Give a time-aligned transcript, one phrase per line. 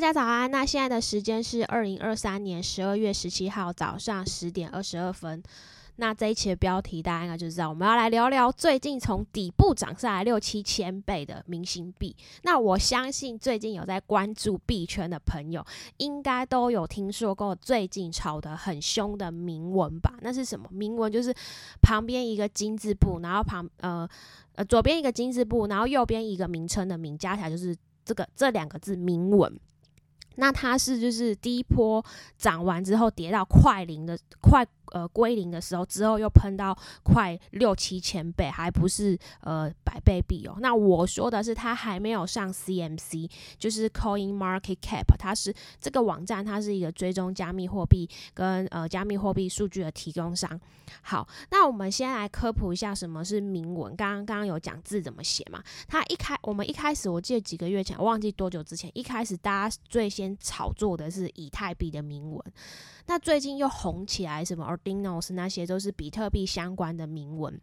[0.00, 0.50] 大家早安。
[0.50, 5.42] 那现在的时间是二零二三年十二月十七号早上十点二十二分。
[5.96, 12.16] 那这一期的标题大家应该就知道，我们要来聊聊最近从底部涨上来六七千倍的明星币。
[12.44, 15.62] 那我相信最近有在关注币圈的朋友，
[15.98, 20.14] 应该都有听说过最近炒得很凶的铭文吧？
[20.22, 20.66] 那是什么？
[20.70, 21.30] 铭文就是
[21.82, 24.08] 旁边一个金字部，然后旁呃
[24.54, 29.60] 呃左边一个金字部，然后右边一个名称的名，加起来就是这个这两个字铭文。
[30.40, 32.04] 那它是就是第一波
[32.38, 34.66] 涨完之后跌到快零的快。
[34.90, 40.56] 呃，归零的时候，之后又喷到快六七千倍，还不是呃百倍币哦。
[40.60, 50.60] 那我说的是，它还没有上 CMC，就是 Coin Market Cap，它是这个网站，它是一个追踪加密货币跟呃加密货币数据的提供商。
[51.02, 53.94] 好，那我们先来科普一下什么是铭文。
[53.94, 55.62] 刚刚刚刚有讲字怎么写嘛？
[55.86, 62.42] 它一开，我们一开始我记得几个月前，忘记多久之前，一开始大家最先炒作的是以太币的铭文。
[63.06, 67.60] 那最近又红起来，什么 Dinos 那些都是比特币相关的铭文。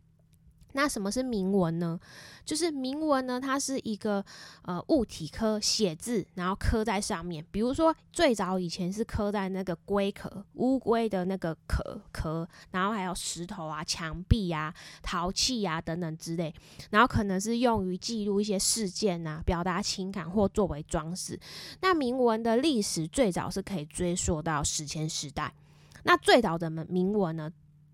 [0.74, 2.00] 那什么是铭文呢？
[2.46, 4.24] 就是铭文呢，它是一个
[4.62, 7.44] 呃物体刻写字，然后刻在上面。
[7.50, 16.54] 比如说最早以前是刻在那个龟壳、乌龟的那个壳壳，然后还有石头啊、墙壁啊、陶器啊等等之类。
[16.92, 21.40] 然后可能是用于记录一些事件啊，表达情感或作为装饰。
[21.82, 25.56] 那铭文的历史最早是可以追溯到史前时代。
[26.04, 27.52] 那最早的铭文呢？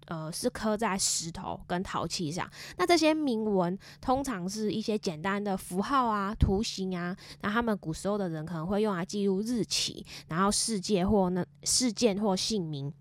[0.08, 2.46] 呃，是刻在石头跟陶器上。
[2.78, 7.16] 那这些铭文通常是一些简单的符号啊、图形啊。
[7.42, 12.94] 那他们古时候的人可能会用来记录日期，然后世界或那事件或姓名。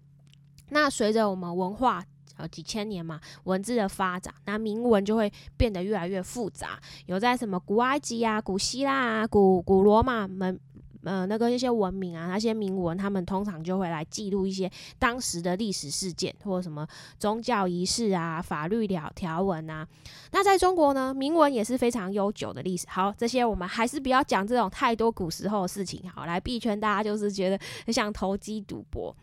[0.68, 2.04] 那随着我们文化
[2.36, 6.78] 呃几千年嘛，文字的发展，那铭文就会变得越来越复杂。
[7.06, 10.60] 有在什么古埃及啊、古希腊啊、古古罗马们。
[11.04, 16.86] 呃，那个一些文明啊，那些铭文，他们通常就会来记录一些当时的历史事件，或者什么
[17.18, 19.86] 宗教仪式啊、法律条条文啊。
[20.30, 22.86] 那在中国呢，铭文也是非常悠久的历史。
[22.88, 26.08] 好，这些我们还是不要讲这种太多古时候的事情。
[26.10, 29.14] 好，来币圈大家就是觉得很想投机赌博。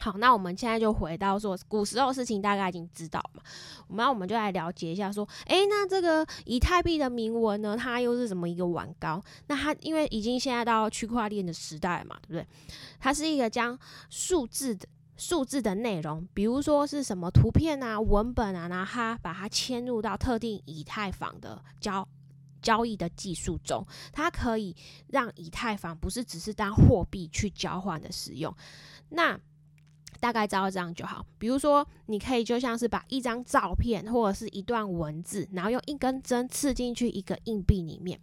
[0.00, 3.40] 好，那我们现在就回到说古时候的事情，大概已经知道嘛。
[3.88, 9.22] 那我们就来了解一下，说，诶，那这个以太币的铭文呢，它又是什么一个玩高？
[9.46, 12.46] 那它因为已经现在到区块链的时代嘛，对不对？
[12.98, 13.78] 它是一个将
[14.10, 22.06] 数字的数字的内容，比如说是什么图片啊、文本啊，然后它把它嵌入到特定以太坊的交
[22.60, 24.74] 交易的技术中，它可以
[25.06, 28.52] 让以太坊不是只是当货币去交换的使用，
[29.10, 29.38] 那。
[30.20, 31.24] 大概知道这样就好。
[31.38, 38.18] 比如说，你可以就像是把一张照片或者是一段文字，然后用一根针刺进去一个硬币里面。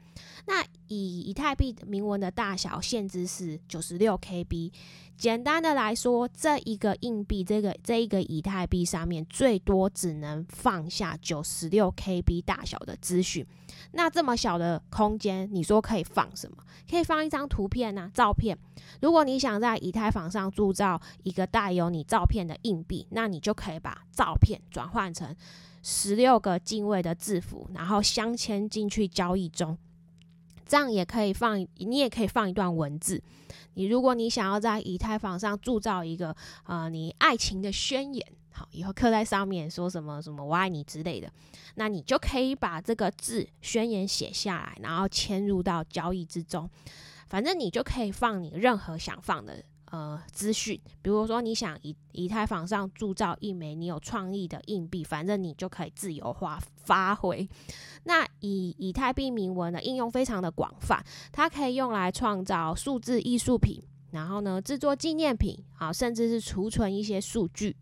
[0.45, 0.63] 那
[0.93, 4.71] 以以太币铭文的大小限制是九十六 KB。
[5.17, 13.45] 简单的来说，这一个硬币，这个这一个以太币上面最多只能放下九十六 KB 大小的资讯。
[13.93, 16.57] 那这么小的空间，你说可以放什么？
[16.89, 18.57] 可以放一张图片呐，照片。
[19.01, 25.33] 如果你想在以太坊上铸造一个带有你照片的硬币，那你就可以把照片转换成
[25.83, 29.77] 十六个进位的字符，然后镶嵌进去交易中。
[30.71, 33.21] 这样也可以放，你也可以放一段文字。
[33.73, 36.33] 你如果你想要在以太坊上铸造一个
[36.63, 41.29] 呃你爱情的宣言，好，以后刻在上面说什么什么我爱你之类的，
[41.75, 46.69] 那你就可以把这个字宣言写下来，然后嵌入到交易之中。
[47.27, 49.61] 反正你就可以放你任何想放的。
[49.91, 57.47] 呃，资讯，比如说你想以以太坊上铸造一枚你有创意的硬币，反正你就可以自由化发挥。
[58.05, 61.03] 那以以太币铭文的应用非常的广泛，
[61.33, 67.75] 它可以用来创造数字艺术品，然后呢制作纪念品，啊，甚至是储存一些数据。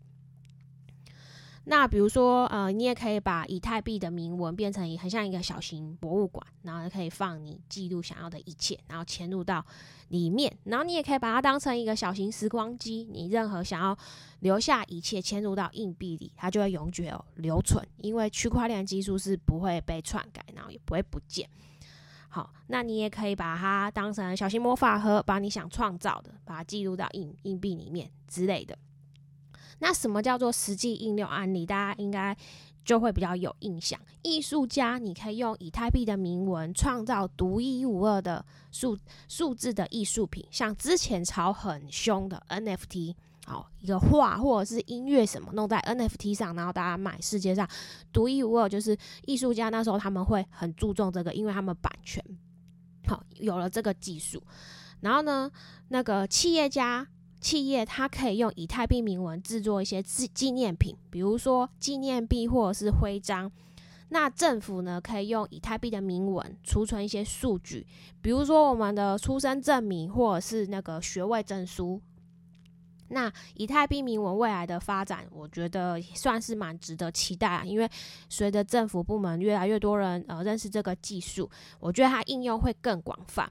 [1.70, 9.64] 那比如说，呃，你也可以把以太币的铭文变成很像一个小型博物馆，然后可以放你记录想要的一切，然后嵌入到
[10.08, 10.52] 里面。
[10.64, 13.96] 然后你也可以把它当成一个小型时光机，你任何想要
[14.40, 17.04] 留下一切嵌入到硬币里，它就会永久
[17.36, 21.48] 留存，因为区块链技术是不会被篡改，然后也不会不见。
[22.30, 28.76] 好，那你也可以把它当成小型魔法盒，把你想创造的，把它记录到硬硬币里面之类的。
[29.80, 31.66] 那什么叫做实际应用案例？
[31.66, 32.36] 大家应该
[32.84, 34.00] 就会比较有印象。
[34.22, 38.96] 艺术家，你可以用以太币的铭文创造独一无二的数
[39.28, 43.14] 数字的艺术品，像之前炒很凶的 NFT，
[43.46, 47.68] 好一个画或者是音乐什么弄在 NFT 上，然后大家买，世界上
[48.12, 48.96] 独一无二，就是
[49.26, 52.22] 艺术家那时候他们会很注重这个，因为他们版权
[53.06, 54.42] 好有了这个技术。
[55.00, 55.50] 然后呢，
[55.88, 57.06] 那个企业家
[57.40, 63.50] 企业它可以用以太币铭文制作一些纪纪念品，比如说纪念币或者是徽章。
[64.10, 67.86] 那政府呢，可以用以太币的铭文储存一些数据，
[68.20, 72.00] 比如说我们的出生证明或者是那个学位证书。
[73.12, 77.88] 那以太币铭文未来的发展，我觉得算是蛮值得期待啊，因为
[78.28, 81.48] 随着政府部门越来越多人呃认识这个技术，
[81.78, 83.50] 我觉得它应用会更广泛。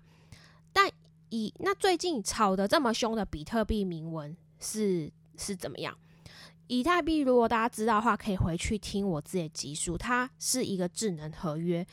[1.30, 5.96] 但以那最近炒得这么凶的比特币铭文是是怎么样？
[6.68, 11.86] 以太币如果大家知道的话，可以回去听我自己的集数，它是一个智能合约，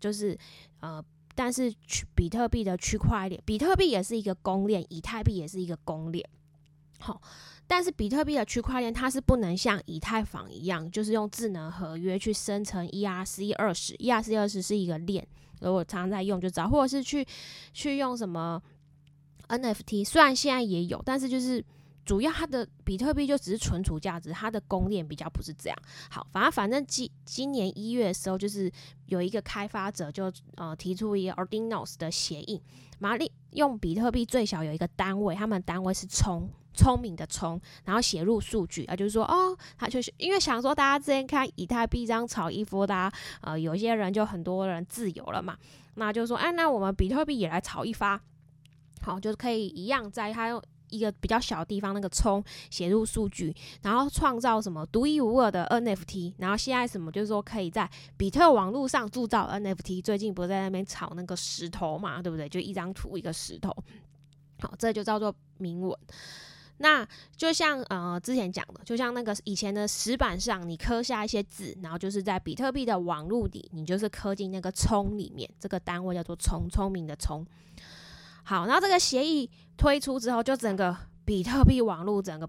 [0.00, 0.38] 就是
[0.80, 1.04] 呃，
[1.34, 6.26] 但是区比特币的区块链，比特币也是一个公链，以太币也是一个公链。
[6.98, 7.20] 好，
[7.66, 15.26] 但是比特币的区块链它是不能像以太坊一样，就是用智能合约去生成 ERC 二十，ERC 二十是一个链，
[15.64, 17.26] 如果常常在用就知道，或者是去
[17.72, 18.62] 去用什么
[19.48, 21.64] NFT，虽然现在也有，但是就是。
[22.06, 25.78] 主要它的比特币就只是存储价值，它的公链比较不是这样。
[26.10, 28.70] 好，反正反正今今年一月的时候，就是
[29.06, 32.60] 有一个开发者就呃提出一个 Ordinals 的协议，
[32.98, 45.56] 马利用比特币最小有一个单位，他们单位是冲聪明的聪，然后写入数据啊，就是说哦，他就是因为想说大家之前看以太币这样炒一波，大家呃有些人就很多人自由了嘛，
[45.94, 48.20] 那就说哎，那我们比特币也来炒一发，
[49.00, 50.62] 好，就是可以一样在它用。
[50.90, 60.00] 一个比较小的地方，那个冲写入数据，然后创造什么独一无二的 NFT，然后现在什么就是说可以在比特网络上铸造 NFT。
[60.00, 62.48] 最近不是在那边炒那个石头嘛，对不对？
[62.48, 63.74] 就一张图一个石头，
[64.60, 65.98] 好，这就叫做铭文。
[66.78, 67.06] 那
[67.36, 77.46] 就像呃之前讲的，就像那个以前的石板上，你刻下一些字，然后就是在比特币的网路里，你就是刻进那个聪里面，这个单位叫做聪，聪明的聪。
[78.42, 82.48] 好，然后这个协议推出之后，就整个比特币网路整个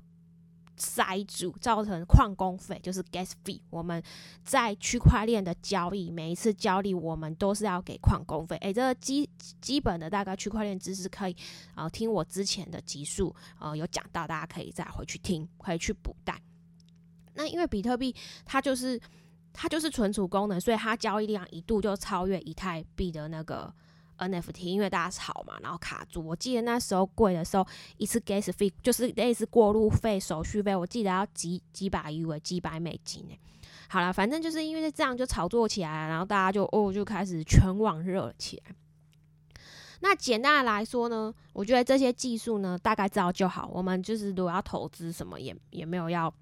[0.77, 3.61] 塞住，造成矿工费，就是 gas fee。
[3.69, 4.01] 我们
[4.43, 8.55] 在区块链的交易，每一次交易我们都是要给矿工费。
[8.57, 9.29] 诶，这个基
[9.61, 11.35] 基本的大概区块链知识可以
[11.73, 16.41] 啊，听我之前的集数呃有讲到，大家可以再回去听，可以去补带。
[17.35, 18.99] 那因为比特币它就是
[19.53, 23.73] 它就是存储功能，所以它交易量一度就超越以太币的那个。
[24.17, 26.25] NFT，因为大家炒嘛，然后卡住。
[26.25, 27.65] 我记得那时候贵的时候，
[27.97, 33.37] 一次 gas 费就是类似过路费、手续费，我记得要几几百 U 几百美金呢。
[33.87, 38.75] 好了，反正就是因为这样就炒作起来，然后大家就哦就开始全网热了起来。
[40.01, 43.69] 那简单的来说呢，我觉得这些技术呢，大概知道就好。
[43.73, 46.33] 我们就是如果要投资什么，也也没有要。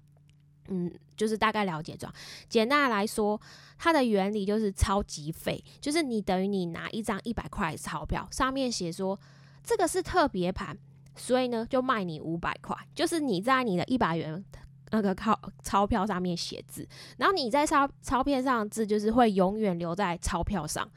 [0.68, 2.14] 嗯，就是大概了解这样。
[2.48, 3.40] 简单来说，
[3.78, 9.18] 它的原理就是超级费，就是你等于你拿一张一百块钞票，上面写说
[9.62, 10.76] 这个是特别盘，
[11.16, 12.76] 所以呢就卖你五百块。
[12.94, 14.44] 就是你在你的一百元
[14.90, 16.88] 那个钞钞票上面写字，
[17.18, 20.90] 然后你在钞钞片上的字就是会永远留在钞票上。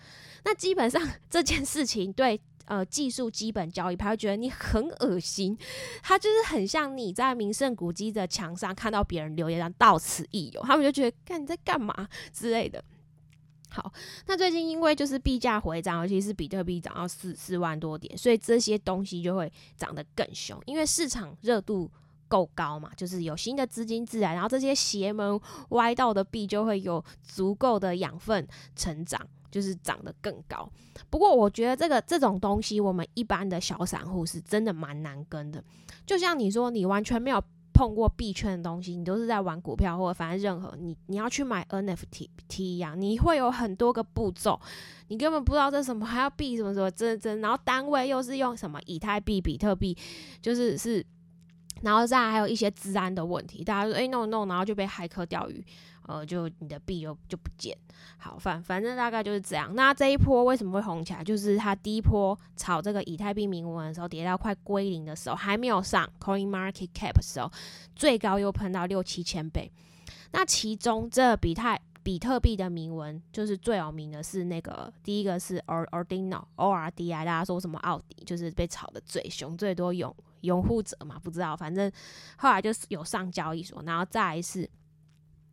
[0.44, 2.40] 那基本上 这件事情对。
[2.68, 5.58] 呃，技术基本交易他会觉得你很恶心，
[6.04, 12.84] 他就是很像你在名胜古迹的墙上看到别人留言，到此一游，他们就觉得看你在干嘛之类的。
[13.70, 13.92] 好，
[14.28, 21.90] 那最近因为就是币价回涨，尤其是比特币涨到四四万多点，所以这些东西就会涨得更凶，因为市场热度
[22.28, 29.20] 够高嘛，就是有新的资金自来，然后这些邪门歪道的币就会有足够的养分成长。
[29.50, 30.70] 就是长得更高，
[31.10, 35.64] 不过我觉得这个这种东西，我们一般的小散户是真的蛮难跟的。
[36.06, 37.42] 就像你说，你完全没有
[37.74, 44.60] 碰过币圈的东西，你都是在玩股票或者反正任何你你要去买 NFT T 一样，你会有很多个步骤，
[45.08, 49.98] 你根本不知道这什么还要币什么什么真真，然后单位又是用什么以太币、比特币，
[50.42, 51.04] 就是是，
[51.82, 55.64] 然后再还有一些治安的问题，大家说哎弄弄，然后就被骇客钓鱼。
[56.08, 57.78] 呃，就你的币就就不见，
[58.18, 59.76] 好反反正大概就是这样。
[59.76, 61.22] 那这一波为什么会红起来？
[61.22, 67.52] 就是它第一波炒这个以太币铭文的时候，跌到快归零的时候，还没有上 Coin Market Cap 的时候，
[67.94, 69.70] 最高又喷到六七千倍。
[70.32, 81.92] 那其中这比太比特币的铭文，就是最有名的是那个第一个是 Ordinal O R D I，大家说什么奥迪，就是被炒的最凶、最多拥拥护者嘛，不知道，反正
[82.38, 84.70] 后来就是有上交易所，然后再是。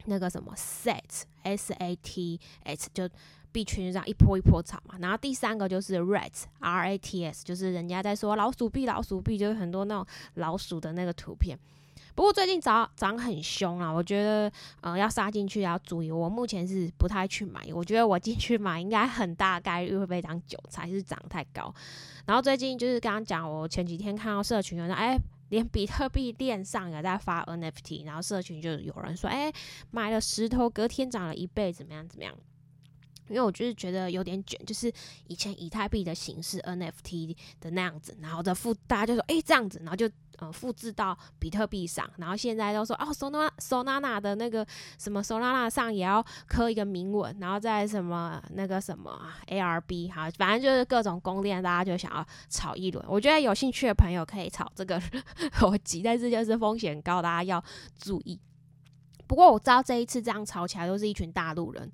[0.07, 3.09] 那个什么 SAT S A T S 就
[3.53, 11.59] 币圈就这样一波一波炒嘛，然后第三个就是 RAT R A T S，就是人家在说老鼠币老鼠币，就是很多那种老鼠的那个图片。
[12.15, 16.11] 不过最近涨涨很凶啊，我觉得呃要杀进去要注意。
[16.11, 21.75] 我目前是不太去买，我觉得我进去买应该很大概率会被当韭菜，是涨太高。
[22.27, 25.19] 然后最近就是刚刚讲，我前几天看到社群有人哎，
[25.49, 29.53] 连比特币链上也在发 NFT，然后社群就有人说哎，
[29.91, 32.33] 买了石头隔天涨了一倍，怎么样怎么样？
[33.29, 34.93] 因为我就是觉得有点卷，就是
[35.27, 44.67] 以前以太币的形式 NFT 的那样子，然后的复大家就说哎这样子，然后就呃复制到比特币上，然后现在都说哦 Solana Solana 的那个
[44.99, 53.05] 什么 Solana 上也要刻一个铭文，然后再什么那个什么 ARB 哈，反正就是各种公链，大家就想要炒一轮。
[53.09, 55.01] 我觉得有兴趣的朋友可以炒这个
[55.61, 57.65] 逻辑， 但是就是风险高，大家要
[57.99, 58.39] 注意。
[59.27, 61.91] 不过我知道这一次这样炒起来都是一群大陆人。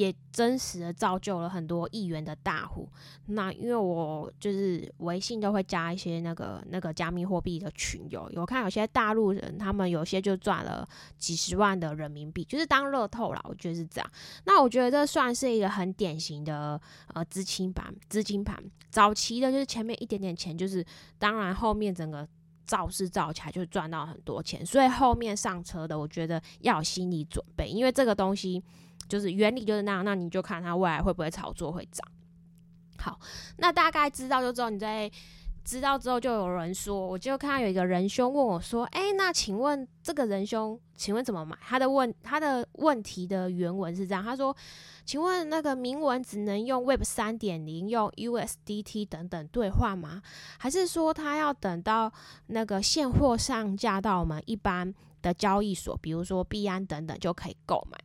[0.00, 2.88] 也真实的造就了很多亿元的大户。
[3.26, 10.88] 那因为我就是微信都会加一些那个那个加密货币的群友，有看有些大陆人，他们有些就赚了
[11.18, 13.40] 几十万的人民币，就是当乐透啦。
[13.44, 14.10] 我觉得是这样。
[14.46, 16.80] 那我觉得这算是一个很典型的
[17.12, 20.82] 呃资金盘，资金盘早期的就是前面一点点钱，就是
[21.18, 22.26] 当然后面整个
[22.64, 28.62] 造势造起来就赚到很多钱，所以后面上车的，我觉得要有心理准备，因为这个东西。
[29.08, 32.06] 就是原理就是那样，那你就看它未来会不会炒作会涨。
[32.98, 33.18] 好，
[33.56, 35.10] 那大概知道就知道，你在
[35.64, 44.54] 知道之后就有人说，我就看到有一个仁兄问我说：“哎，那请问这个仁兄，请问怎么买？”他的问他的问题的原文是这样，他说
[45.04, 50.20] ：“请问那个铭文只能用 Web 三点零用 USDT 等等兑换吗？
[50.58, 52.12] 还是说他要等到
[52.48, 57.98] 那个现货上架到我们一般的交易所，比如说币安等等就可以购买？”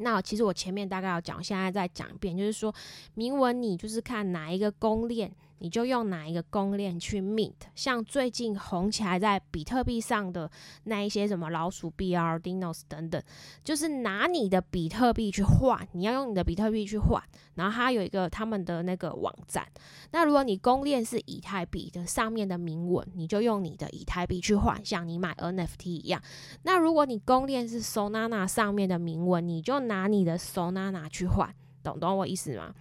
[0.00, 2.74] 那其实我前面大概要讲，现在再讲一遍，就是说
[3.14, 5.30] 铭文你就是看哪一个公链。
[5.60, 10.50] 你就用哪一个公链去 mint，像最近红起来在比特币上的
[10.84, 13.22] 那一些什么老鼠币啊、Dinos 等等，
[13.62, 17.22] 就是拿你的比特币去换，你要用你的比特币去换，
[17.56, 19.66] 然后它有一个他们的那个网站。
[20.12, 26.22] 那如果你公链是以太币的上面的铭文，你就用你的以太币去换，像你买 NFT 一样。
[26.62, 32.74] 那如果你公链是 Solana 上面的铭文，你就拿你的 Solana 去换，懂懂我意思吗？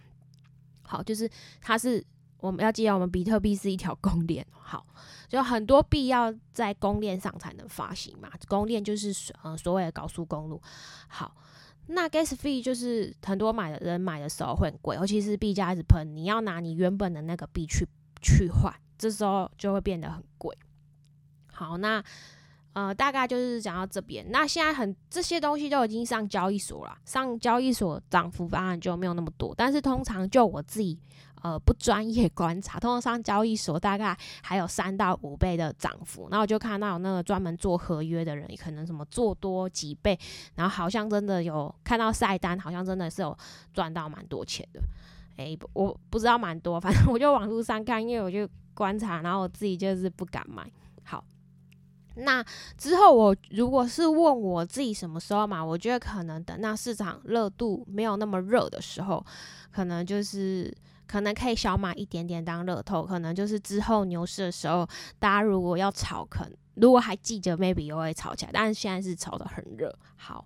[0.84, 2.02] 好，就是它是。
[2.40, 4.86] 我们要记得，我们比特币是一条公链， 好，
[5.28, 8.30] 就很多币要在公链上才能发行嘛。
[8.48, 10.62] 公链就是呃所谓的高速公路。
[11.08, 11.36] 好，
[11.88, 17.88] 那 gas fee 就是很多买的人买的时候会很贵，尤其是币价一直喷，你要拿你原本的那个币去
[18.22, 20.58] 去换，这时候就会变得很贵。
[21.52, 22.04] 好，那。
[22.74, 24.24] 呃，大概就是讲到这边。
[24.30, 29.54] 那现在很这些东西都已经上交易所了，上交易所涨幅当然就没有那么多。
[29.58, 30.98] 但是通常就我自己
[31.42, 36.28] 呃不专业观察，通常上交易所大概还有三到五倍的涨幅。
[36.30, 40.18] 那我就看到那个专门做合约的人，可能什么做多几倍，
[40.56, 43.38] 然后好像真的有看到晒单，好像真的是有
[43.74, 44.82] 赚到蛮多钱的。
[45.38, 50.70] 诶，我不知道蛮多，反正我就网络上看，因为我就观察，然后我自己就是不敢买。
[51.04, 51.24] 好。
[52.16, 52.44] 那
[52.78, 59.26] 之后，我如果是问我自己什么时候买，我觉得可能等那市场热度没有那么热的时候，
[59.72, 60.76] 可能就是
[61.10, 64.88] 可能可以小买一点点当热透，可能就是之后牛市的时候，
[65.18, 68.52] 大家如果要炒，可能如果还记得，maybe 又会炒起来。
[68.54, 69.92] 但是现在是炒的很热。
[70.16, 70.46] 好，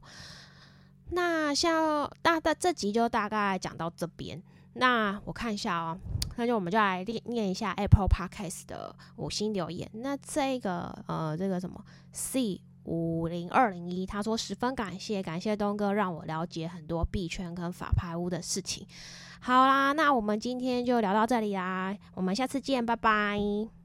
[1.10, 4.42] 那像大大这集就大概讲到这边。
[4.76, 6.00] 那我看一下哦。
[6.36, 9.88] 那就我们就来念念一下 Apple Podcast 的五星留言。
[9.94, 18.86] 那这个呃，这个什么 C 五零二零一，他说十分感谢，感谢东哥让我了解很多币圈跟法拍屋的事情。
[19.40, 23.83] 好啦，那我们今天就聊到这里啦，我们下次见，拜拜。